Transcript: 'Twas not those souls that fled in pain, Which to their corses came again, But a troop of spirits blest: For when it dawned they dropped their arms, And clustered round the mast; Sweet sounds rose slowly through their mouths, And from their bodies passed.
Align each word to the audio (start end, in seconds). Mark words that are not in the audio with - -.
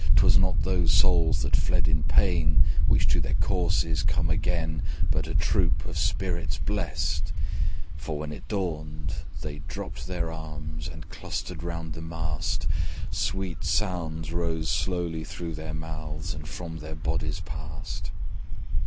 'Twas 0.15 0.35
not 0.35 0.63
those 0.63 0.91
souls 0.91 1.43
that 1.43 1.55
fled 1.55 1.87
in 1.87 2.01
pain, 2.01 2.63
Which 2.87 3.05
to 3.09 3.21
their 3.21 3.35
corses 3.35 4.01
came 4.01 4.31
again, 4.31 4.81
But 5.11 5.27
a 5.27 5.35
troop 5.35 5.85
of 5.85 5.95
spirits 5.95 6.57
blest: 6.57 7.31
For 7.97 8.17
when 8.17 8.31
it 8.31 8.47
dawned 8.47 9.13
they 9.41 9.59
dropped 9.67 10.07
their 10.07 10.31
arms, 10.31 10.87
And 10.87 11.07
clustered 11.11 11.61
round 11.61 11.93
the 11.93 12.01
mast; 12.01 12.65
Sweet 13.11 13.63
sounds 13.63 14.33
rose 14.33 14.71
slowly 14.71 15.23
through 15.23 15.53
their 15.53 15.75
mouths, 15.75 16.33
And 16.33 16.47
from 16.49 16.79
their 16.79 16.95
bodies 16.95 17.39
passed. 17.41 18.09